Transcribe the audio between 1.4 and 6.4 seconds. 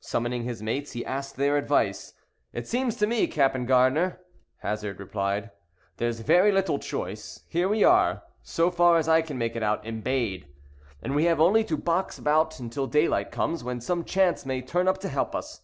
advice. "It seems to me, Captain Gar'ner," Hazard replied, "there's